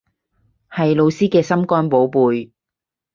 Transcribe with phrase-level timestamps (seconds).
[0.71, 2.49] 係老師嘅心肝寶貝